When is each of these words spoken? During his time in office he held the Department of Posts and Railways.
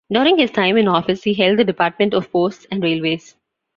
During 0.11 0.39
his 0.39 0.49
time 0.49 0.77
in 0.77 0.87
office 0.87 1.21
he 1.23 1.35
held 1.35 1.59
the 1.59 1.63
Department 1.63 2.15
of 2.15 2.31
Posts 2.31 2.65
and 2.71 2.81
Railways. 2.81 3.35